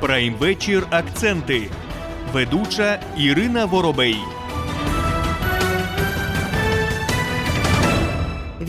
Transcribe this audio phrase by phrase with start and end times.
[0.00, 1.62] Праймвечір Акценти.
[2.32, 4.16] Ведуча Ірина Воробей.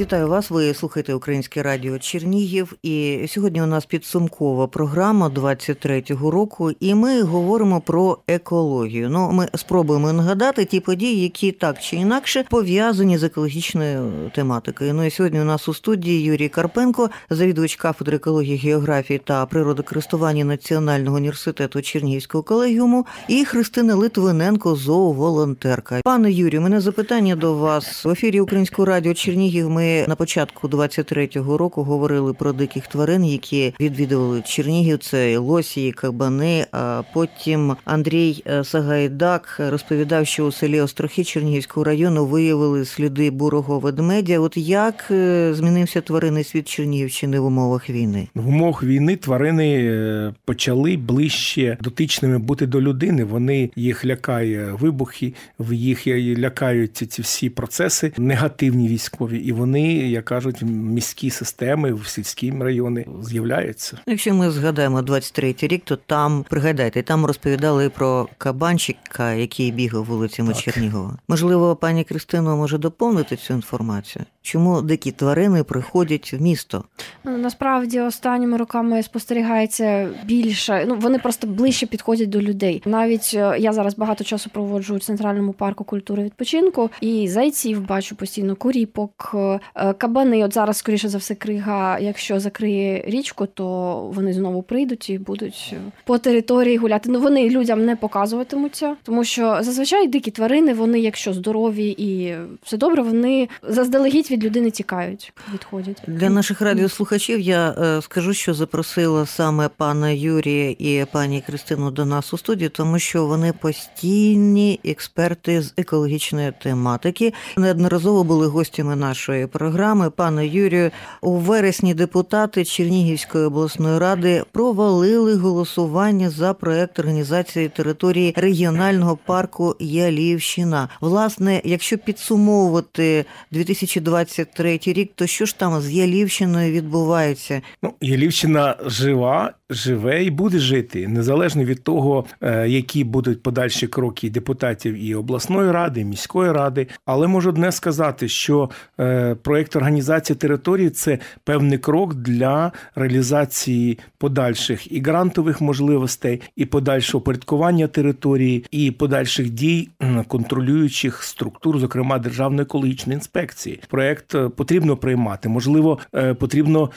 [0.01, 0.49] Вітаю вас.
[0.49, 2.73] Ви слухаєте Українське радіо Чернігів.
[2.83, 9.09] І сьогодні у нас підсумкова програма 23-го року, і ми говоримо про екологію.
[9.09, 14.93] Ну, ми спробуємо нагадати ті події, які так чи інакше пов'язані з екологічною тематикою.
[14.93, 20.45] Ну і сьогодні у нас у студії Юрій Карпенко, завідувач кафедри екології, географії та природокористування
[20.45, 26.01] Національного університету Чернігівського колегіуму, і Христина Литвиненко, зооволонтерка.
[26.03, 29.69] Пане Юрію, мене запитання до вас в ефірі Українського радіо Чернігів.
[29.69, 34.97] Ми на початку 23-го року говорили про диких тварин, які відвідували Чернігів.
[34.97, 36.65] Це лосі, і кабани.
[36.71, 43.79] А потім Андрій е, Сагайдак розповідав, що у селі Острохи Чернігівського району виявили сліди бурого
[43.79, 44.39] ведмедя.
[44.39, 48.27] От як е, змінився тваринний світ Чернігівщини в умовах війни?
[48.35, 53.23] В умовах війни тварини е, почали ближче дотичними бути до людини.
[53.23, 56.07] Вони їх лякає вибухи, в їх
[56.37, 62.53] лякають ці всі процеси негативні військові, і вони вони, як кажуть, міські системи в сільські
[62.59, 63.97] райони з'являються.
[64.05, 70.53] Якщо ми згадаємо 23-й рік, то там пригадайте, там розповідали про кабанчика, який бігав вулицями
[70.53, 70.61] так.
[70.61, 71.17] Чернігова.
[71.27, 74.25] Можливо, пані Кристино може доповнити цю інформацію.
[74.41, 76.83] Чому дикі тварини приходять в місто?
[77.23, 80.85] Ну, насправді останніми роками спостерігається більше.
[80.87, 82.81] Ну вони просто ближче підходять до людей.
[82.85, 88.15] Навіть е, я зараз багато часу проводжу у центральному парку культури відпочинку і зайців бачу
[88.15, 89.59] постійно куріпок, Е,
[89.97, 95.17] кабани, от зараз, скоріше за все, крига, якщо закриє річку, то вони знову прийдуть і
[95.17, 97.09] будуть е, по території гуляти.
[97.11, 102.77] Ну вони людям не показуватимуться, тому що зазвичай дикі тварини, вони, якщо здорові і все
[102.77, 106.01] добре, вони заздалегідь від людини тікають, відходять.
[106.07, 112.05] Для наших радіослухачів я е, скажу, що запросила саме пана Юрія і пані Кристину до
[112.05, 117.33] нас у студію, тому що вони постійні експерти з екологічної тематики.
[117.57, 120.91] Неодноразово були гостями нашої програми, пане Юрію,
[121.21, 130.89] у вересні депутати Чернігівської обласної ради провалили голосування за проект організації території регіонального парку Ялівщина.
[131.01, 137.61] Власне, якщо підсумовувати 2023 рік, то що ж там з Ялівщиною відбувається?
[137.83, 144.29] Ну, Ялівщина жива живе і буде жити незалежно від того, е, які будуть подальші кроки
[144.29, 146.87] депутатів і обласної ради, і міської ради.
[147.05, 154.91] Але можу одне сказати, що е, проєкт організації території це певний крок для реалізації подальших
[154.91, 159.89] і грантових можливостей, і подальшого порядкування території, і подальших дій
[160.27, 163.79] контролюючих структур, зокрема державної екологічної інспекції.
[163.89, 165.49] Проєкт е, потрібно приймати.
[165.49, 165.99] Можливо,
[166.39, 166.89] потрібно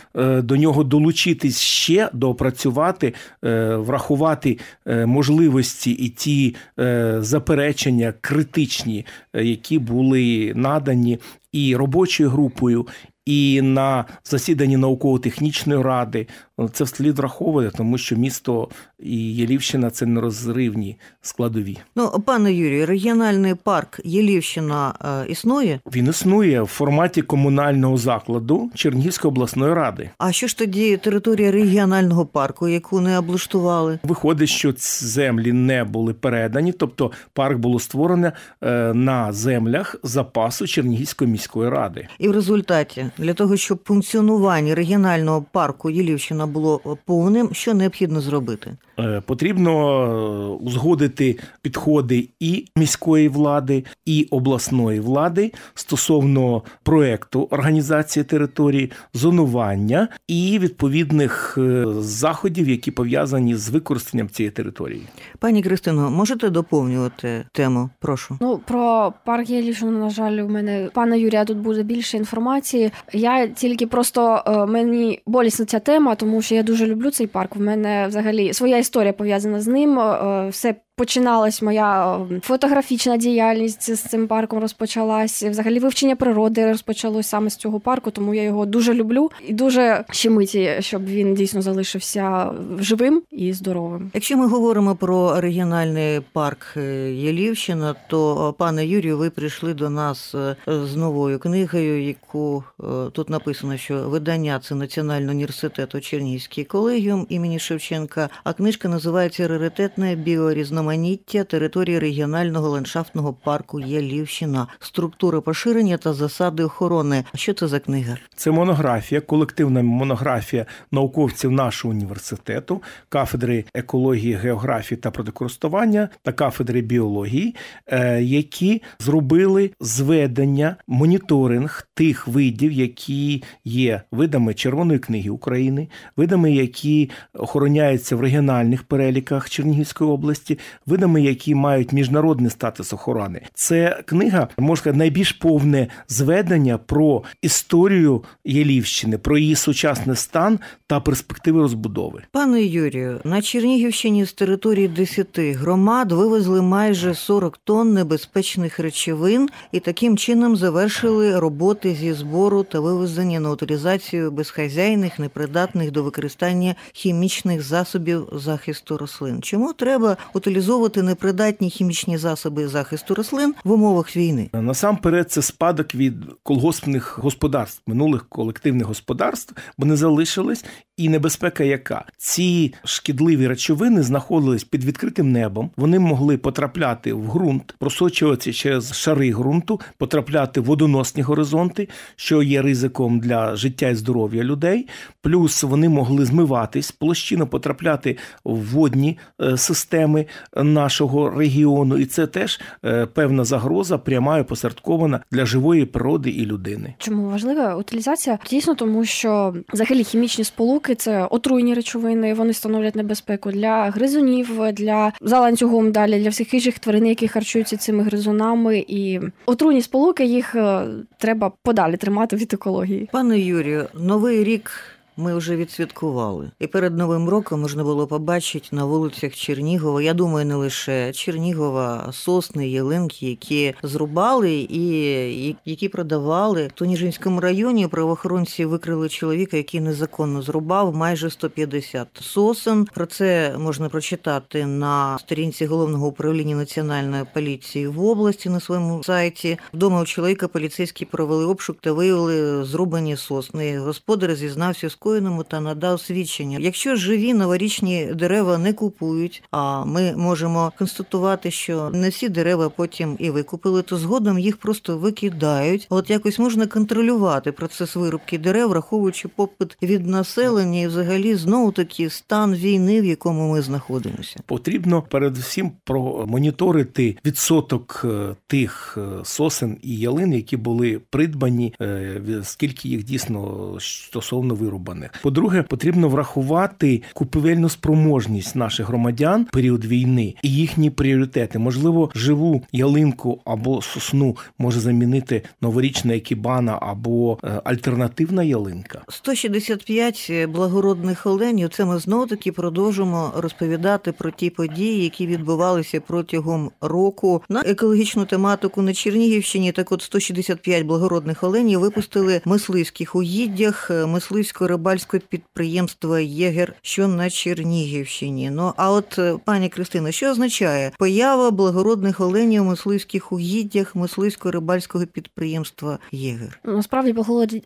[0.43, 3.15] до нього долучитись ще до опрацювання працювати,
[3.45, 11.19] е, врахувати е, можливості і ті е, заперечення критичні, які були надані
[11.53, 12.87] і робочою групою,
[13.27, 16.27] і на засіданні науково-технічної ради.
[16.73, 18.69] Це слід враховувати, тому що місто
[18.99, 21.79] і Єлівщина це нерозривні складові.
[21.97, 25.81] Ну, пане Юрію, регіональний парк Єлівщина е, існує?
[25.95, 30.11] Він існує в форматі комунального закладу Чернігівської обласної ради.
[30.19, 33.99] А що ж тоді територія регіонального парку, яку не облаштували?
[34.03, 40.67] Виходить, що ці землі не були передані, тобто парк було створене е, на землях запасу
[40.67, 42.09] Чернігівської міської ради.
[42.19, 48.77] І в результаті для того, щоб функціонування регіонального парку Єлівщина було повним, що необхідно зробити?
[48.99, 58.91] Е, потрібно е, узгодити підходи і міської влади, і обласної влади стосовно проекту організації території,
[59.15, 65.03] зонування і відповідних е, заходів, які пов'язані з використанням цієї території.
[65.39, 67.91] Пані Кристино, можете доповнювати тему?
[68.01, 68.39] Прошу.
[68.41, 72.91] Ну про парк Єлівщина, на жаль, у мене пана Юрія тут буде більше інформації.
[73.13, 77.57] Я тільки просто мені болісна ця тема, тому що я дуже люблю цей парк.
[77.57, 79.99] У мене взагалі своя історія пов'язана з ним.
[79.99, 85.43] Е, все починалась моя фотографічна діяльність з цим парком розпочалась.
[85.43, 90.05] Взагалі вивчення природи розпочалось саме з цього парку, тому я його дуже люблю і дуже
[90.11, 94.11] щемиті, щоб він дійсно залишився живим і здоровим.
[94.15, 96.81] Якщо ми говоримо про регіональний парк е,
[97.13, 102.65] Єлівщина, то е, пане Юрію, ви прийшли до нас е, з новою книгою, яку
[103.13, 108.29] тут написано, що видання це Національний університет Чернігівський колегіум імені Шевченка.
[108.45, 116.65] А книжка називається Раритетне біорізноманітність різноманіття території регіонального ландшафтного парку Ялівщина, структура поширення та засади
[116.65, 117.25] охорони.
[117.35, 118.17] Що це за книга?
[118.37, 127.55] Це монографія, колективна монографія науковців нашого університету, кафедри екології, географії та природокористування та кафедри біології,
[127.87, 137.11] е, які зробили зведення, моніторинг тих видів, які є видами Червоної книги України, видами, які
[137.35, 143.41] охороняються в регіональних переліках Чернігівської області, видами, які мають міжнародний статус охорони.
[143.55, 151.01] Це книга можна сказати, найбільш повне зведення про історію Єлівщини, про її сучасний стан та
[151.01, 152.23] перспективи розбудови.
[152.33, 159.81] Пане Юрію, на Чернігівщині з території 10 громад вивезли майже 40 тонн небезпечних речовин і
[159.81, 167.63] таким чином завершили роботи зі збору та вивезення на утилізацію безхазяйних, непридатних до використання хімічних
[167.63, 169.43] засобів захисту рослин.
[169.43, 170.17] Чому треба
[170.65, 174.51] утилізовувати непридатні хімічні засоби захисту рослин в умовах війни?
[174.53, 180.65] Насамперед, це спадок від колгоспних господарств, минулих колективних господарств, вони залишились.
[180.97, 187.75] І небезпека, яка ці шкідливі речовини знаходились під відкритим небом, вони могли потрапляти в ґрунт,
[187.79, 194.43] просочуватися через шари ґрунту, потрапляти в водоносні горизонти, що є ризиком для життя і здоров'я
[194.45, 194.89] людей.
[195.23, 200.27] Плюс вони могли змиватись, площину потрапляти в водні е, системи
[200.57, 206.47] нашого регіону, і це теж е, певна загроза, пряма і посередкована для живої природи і
[206.47, 206.95] людини.
[206.99, 208.39] Чому важлива утилізація?
[208.51, 212.35] Дійсно, тому що взагалі хімічні сполуки це отруйні речовини.
[212.35, 217.77] Вони становлять небезпеку для гризунів, для за ланцюгом далі для всіх інших тварин, які харчуються
[217.77, 220.87] цими гризунами, і отруйні сполуки їх е,
[221.19, 223.09] треба подалі тримати від екології.
[223.13, 224.71] Пане Юрію, новий рік
[225.17, 226.51] ми вже відсвяткували.
[226.59, 230.03] І перед Новим роком можна було побачити на вулицях Чернігова.
[230.03, 236.67] Я думаю, не лише Чернігова, сосни, ялинки, які зрубали і які продавали.
[236.67, 242.85] В Тоніжинському районі правоохоронці викрили чоловіка, який незаконно зрубав майже 150 сосен.
[242.95, 249.59] Про це можна прочитати на сторінці головного управління національної поліції в області на своєму сайті.
[249.75, 253.79] Вдома у чоловіка поліцейські провели обшук та виявили зрубані сосни.
[253.79, 256.59] Господар зізнався з скоєному та надав свідчення.
[256.61, 263.17] Якщо живі новорічні дерева не купують, а ми можемо констатувати, що не всі дерева потім
[263.19, 265.87] і викупили, то згодом їх просто викидають.
[265.91, 272.11] От якось можна контролювати процес вирубки дерев, враховуючи попит від населення і взагалі знову таки
[272.11, 274.41] стан війни, в якому ми знаходимося.
[274.47, 282.89] Потрібно передусім промоніторити відсоток е, тих е, сосен і ялин, які були придбані, е, скільки
[282.89, 285.11] їх дійсно стосовно вирубаних врахованих.
[285.23, 291.59] По-друге, потрібно врахувати купівельну спроможність наших громадян період війни і їхні пріоритети.
[291.59, 299.03] Можливо, живу ялинку або сосну може замінити новорічна екібана або е, альтернативна ялинка.
[299.09, 301.69] 165 благородних оленів.
[301.69, 308.25] Це ми знову таки продовжимо розповідати про ті події, які відбувалися протягом року на екологічну
[308.25, 309.73] тематику на Чернігівщині.
[309.73, 318.51] Так, от 165 благородних оленів випустили мисливських угіддях мисливсько рибальського підприємства Єгер, що на Чернігівщині.
[318.51, 325.07] Ну а от е, пані Кристина, що означає поява благородних оленів у мисливських угіддях мисливсько-рибальського
[325.07, 326.61] підприємства Єгер?
[326.65, 327.15] Насправді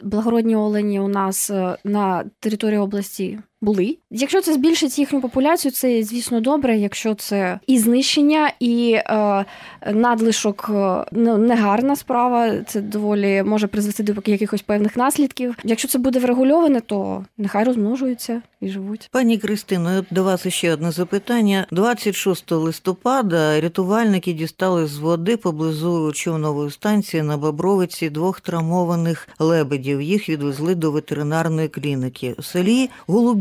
[0.02, 3.98] благородні олені у нас е, на території області були.
[4.10, 6.78] Якщо це збільшить їхню популяцію, це звісно добре.
[6.78, 9.44] Якщо це і знищення, і е,
[9.92, 15.56] надлишок е, ну, негарна справа, це доволі може призвести до якихось певних наслідків.
[15.64, 19.08] Якщо це буде врегульоване, то нехай розмножуються і живуть.
[19.12, 21.66] Пані Кристино, до вас ще одне запитання.
[21.70, 30.02] 26 листопада рятувальники дістали з води поблизу човнової станції на Бобровиці двох травмованих лебедів.
[30.02, 32.34] Їх відвезли до ветеринарної клініки.
[32.38, 32.90] В селі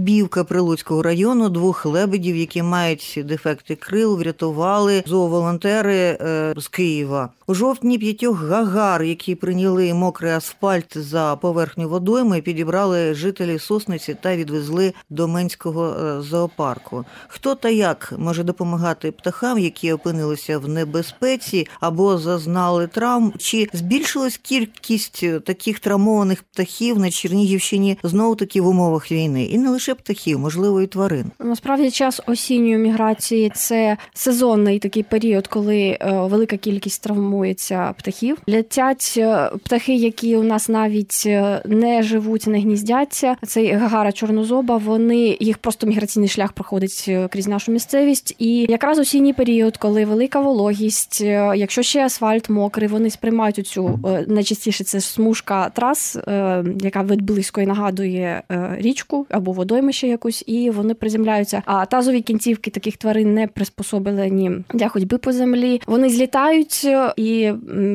[0.07, 7.29] Голубівка Прилуцького району двох лебедів, які мають дефекти крил, врятували зооволонтери е, з Києва.
[7.47, 14.35] У жовтні п'ятьох гагар, які прийняли мокрий асфальт за поверхню водойми, підібрали жителі сосниці та
[14.35, 17.05] відвезли до Менського е, зоопарку.
[17.27, 23.33] Хто та як може допомагати птахам, які опинилися в небезпеці або зазнали травм?
[23.37, 29.45] Чи збільшилась кількість таких травмованих птахів на Чернігівщині знову таки в умовах війни?
[29.45, 31.31] І не лише птахів, можливо, і тварин.
[31.39, 38.37] Насправді час осінньої міграції це сезонний такий період, коли е, велика кількість травмується птахів.
[38.47, 43.35] Летять е, птахи, які у нас навіть е, не живуть, не гніздяться.
[43.47, 44.77] Цей гагара чорнозоба.
[44.77, 48.35] Вони їх просто міграційний шлях проходить крізь нашу місцевість.
[48.39, 51.21] І якраз осінній період, коли велика вологість,
[51.55, 56.17] якщо ще асфальт мокрий, вони сприймають цю найчастіше це смужка трас,
[56.81, 58.43] яка від близької нагадує
[58.77, 59.51] річку або
[59.87, 61.63] водоймище якусь, і вони приземляються.
[61.65, 65.81] А тазові кінцівки таких тварин не приспособлені для ходьби по землі.
[65.87, 67.51] Вони злітають е, і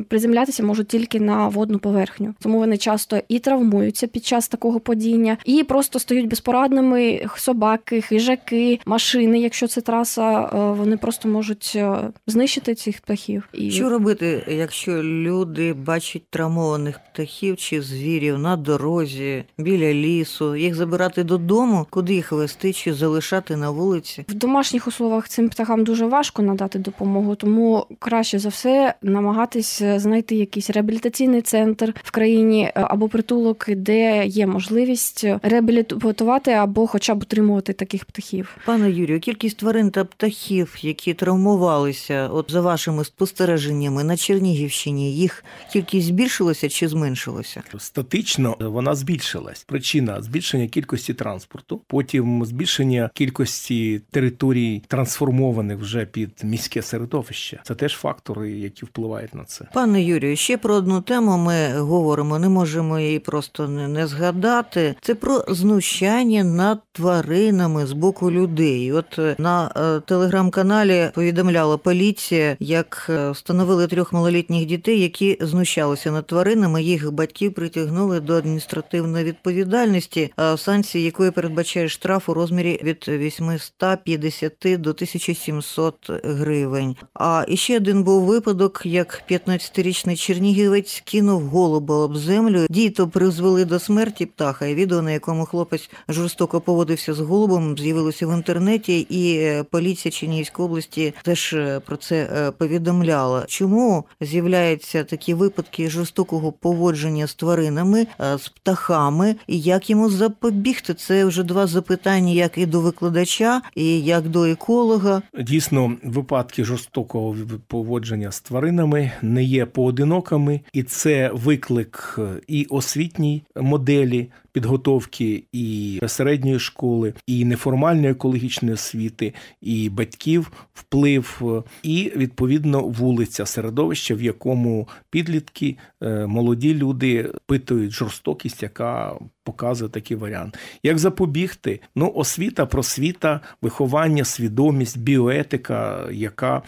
[0.09, 2.35] приземлятися можуть тільки на водну поверхню.
[2.41, 8.79] Тому вони часто і травмуються під час такого падіння, і просто стають безпорадними собаки, хижаки,
[8.87, 9.41] машини.
[9.41, 11.97] Якщо це траса, е, вони просто можуть е,
[12.27, 13.49] знищити цих птахів.
[13.53, 20.75] І що робити, якщо люди бачать травмованих птахів чи звірів на дорозі біля лісу, їх
[20.75, 24.25] забирати додому, куди їх вести чи залишати на вулиці?
[24.29, 30.35] В домашніх условах цим птахам дуже важко надати допомогу, тому краще за все намагатись знайти
[30.35, 37.23] якийсь реабілітаційний центр в країні е, або притулок, де є можливість реабілітувати або, хоча б
[37.23, 38.57] утримувати таких птахів.
[38.67, 45.45] Пане Юрію, кількість тварин та птахів, які травмувалися, от за вашими спостереженнями на Чернігівщині, їх
[45.73, 47.63] кількість збільшилася чи зменшилася?
[47.79, 49.65] Статично вона збільшилась.
[49.65, 57.61] Причина збільшення кількості транспорту, потім збільшення кількості територій трансформованих вже під міське середовище.
[57.65, 59.65] Це теж фактори, які впливають на це.
[59.75, 62.39] Пане Юрію, ще про одну тему ми говоримо.
[62.39, 64.95] Не можемо її просто не, згадати.
[65.01, 68.93] Це про знущання над тваринами з боку людей.
[68.93, 76.11] От е, на е, телеграм-каналі повідомляла поліція, як е, встановили трьох малолітніх дітей, які знущалися
[76.11, 76.83] над тваринами.
[76.83, 81.31] Їх батьків притягнули до адміністративної відповідальності, санкції якої
[81.63, 86.97] передбачає штраф у розмірі від 850 до 1700 гривень.
[87.15, 92.67] А іще один був випадок, як 15-річний чернігівець кинув голуба об землю.
[92.71, 94.67] Діто призвели до смерті птаха.
[94.67, 100.13] І відео, на якому хлопець жорстоко поводився з голубом, з'явилося в інтернеті, і е, поліція
[100.13, 103.45] Чернігівської області теж е, про це е, повідомляла.
[103.49, 108.07] Чому з'являються такі випадки жорстокого поводження з тваринами,
[108.39, 110.95] з птахами, і як йому запобігти?
[110.95, 115.23] Це вже два запитання, як і до викладача, і як до еколога.
[115.41, 122.19] Дійсно, випадки жорстокого поводження з тваринами не є поодинокими, і це виклик
[122.49, 131.43] і освітній моделі підготовки і середньої школи, і неформальної екологічної освіти, і батьків вплив,
[131.83, 140.17] і відповідно вулиця середовища, в якому підлітки, е, молоді люди питають жорстокість, яка показує такий
[140.17, 140.59] варіант.
[140.83, 141.81] Як запобігти?
[141.97, 146.63] Ну, освіта, просвіта, виховання, свідомість, біоетика, яка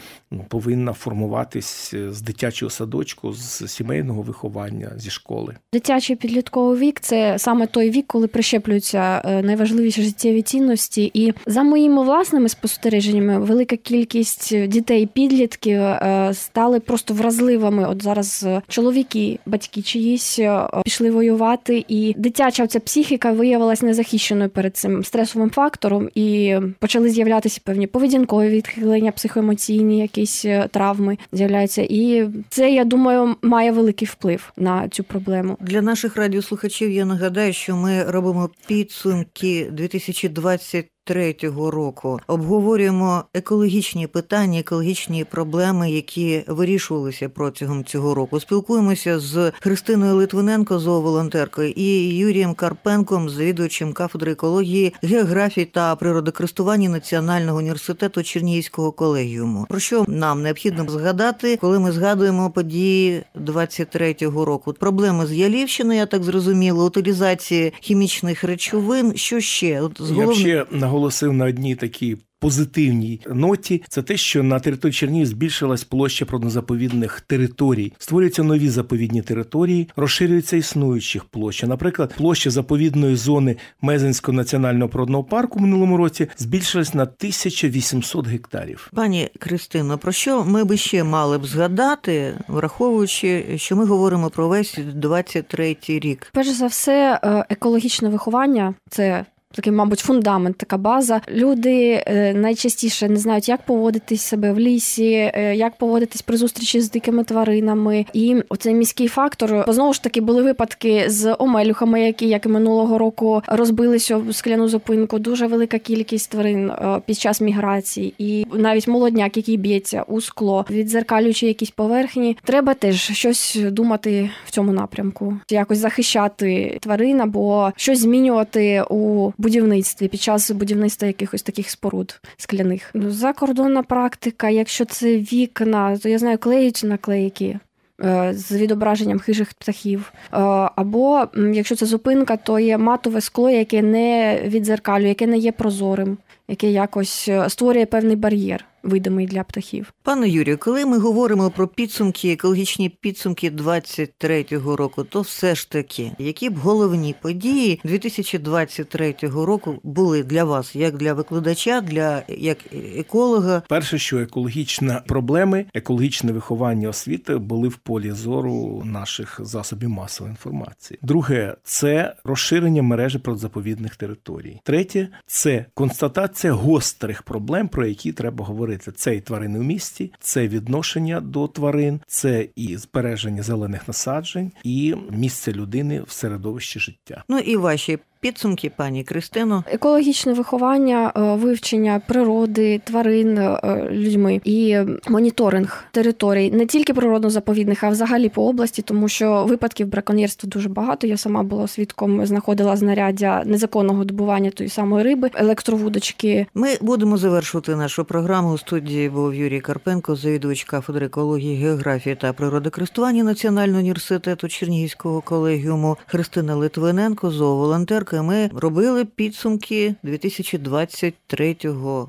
[0.49, 5.57] повинна формуватись з дитячого садочку, з сімейного виховання, зі школи.
[5.73, 11.11] Дитячий підлітковий вік це саме той вік, коли прищеплюються е, найважливіші життєві цінності.
[11.15, 17.89] І за моїми власними спостереженнями, велика кількість дітей, підлітків е, стали просто вразливими.
[17.89, 20.41] От зараз е, чоловіки, батьки чиїсь
[20.85, 27.61] пішли воювати, і дитяча ця психіка виявилась незахищеною перед цим стресовим фактором, і почали з'являтися
[27.65, 31.87] певні поведінкові відхилення, психоемоційні якісь травми з'являються.
[31.91, 36.91] І це я думаю має великий вплив на цю проблему для наших радіослухачів.
[36.91, 46.43] Я нагадаю, що ми робимо підсумки 2020 Третього року обговорюємо екологічні питання, екологічні проблеми, які
[46.47, 48.41] вирішувалися протягом цього року.
[48.41, 57.59] Спілкуємося з Христиною Литвиненко, зооволонтеркою, і Юрієм Карпенком, завідувачем кафедри екології, географії та природокористування Національного
[57.59, 59.67] університету Чернігівського колегіуму.
[59.69, 64.73] Про що нам необхідно згадати, коли ми згадуємо події 23-го року?
[64.73, 69.13] Проблеми з Ялівщиною, я так зрозуміла, утилізації хімічних речовин.
[69.17, 69.81] Що ще?
[69.81, 73.83] От з головних наголосив на одній такій позитивній ноті.
[73.89, 80.57] Це те, що на території Чернігів збільшилась площа природно-заповідних територій, створюються нові заповідні території, розширюються
[80.57, 81.67] існуючих площа.
[81.67, 88.91] Наприклад, площа заповідної зони Мезенського національного природного парку в минулому році збільшилась на 1800 гектарів.
[88.95, 94.49] Пані Кристино, про що ми би ще мали б згадати, враховуючи, що ми говоримо про
[94.49, 96.31] весь 23-й рік?
[96.33, 99.25] Перш за все, е, екологічне виховання це
[99.55, 101.21] такий, мабуть, фундамент, така база.
[101.33, 106.81] Люди е, найчастіше не знають, як поводитись себе в лісі, е, як поводитись при зустрічі
[106.81, 108.07] з дикими тваринами.
[108.13, 112.99] І оцей міський фактор, знову ж таки були випадки з омелюхами, які як і минулого
[112.99, 115.19] року розбилися в скляну зупинку.
[115.19, 120.67] Дуже велика кількість тварин е, під час міграції, і навіть молодняк, який б'ється у скло,
[120.71, 127.99] відзеркалюючи якісь поверхні, треба теж щось думати в цьому напрямку, якось захищати тварин або щось
[127.99, 132.91] змінювати у будівництві під час будівництва якихось таких споруд скляних.
[132.95, 137.59] Ну, закордонна практика, якщо це вікна, то я знаю, клеють наклейки.
[138.05, 140.37] е, З відображенням хижих птахів, Е,
[140.77, 146.19] або якщо це зупинка, то є матове скло, яке не відзеркалює, яке не є прозорим,
[146.49, 149.93] яке якось е, створює певний бар'єр, видимий для птахів.
[150.03, 156.13] Пане Юрію, коли ми говоримо про підсумки, екологічні підсумки 23-го року, то все ж таки,
[156.19, 162.59] які б головні події 2023 року були для вас, як для викладача, для як
[162.97, 163.63] еколога?
[163.69, 170.99] Перше, що екологічні проблеми, екологічне виховання освіти були в полі зору наших засобів масової інформації.
[171.03, 174.61] Друге, це розширення мережі природозаповідних територій.
[174.65, 178.74] Третє це констатація гострих проблем, про які треба говорити.
[178.79, 184.95] Це і тварини в місті, це відношення до тварин, це і збереження зелених насаджень, і
[185.11, 187.25] місце людини в середовищі життя.
[187.29, 189.65] Ну і ваші підсумки, пані Кристино.
[189.67, 194.77] Екологічне виховання, е, вивчення природи, тварин е, людьми і
[195.09, 201.07] моніторинг територій не тільки природно-заповідних, а взагалі по області, тому що випадків браконьєрства дуже багато.
[201.07, 206.47] Я сама була свідком, знаходила знаряддя незаконного добування тої самої риби, електровудочки.
[206.55, 208.53] Ми будемо завершувати нашу програму.
[208.53, 215.97] У студії був Юрій Карпенко, завідувач кафедри екології, географії та природокористування Національного університету Чернігівського колегіуму
[216.07, 218.14] Христина Литвиненко, зооволонтерка.
[218.23, 221.57] Ми робили підсумки 2023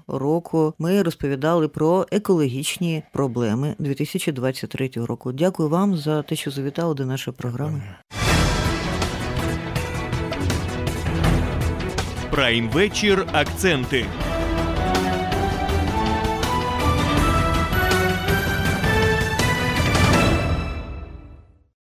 [0.07, 0.74] року.
[0.79, 5.31] Ми розповідали про екологічні проблеми 2023 року.
[5.31, 7.83] Дякую вам за те, що завітали до нашої програми.
[12.31, 13.27] Прайм вечір.
[13.31, 14.05] Акценти.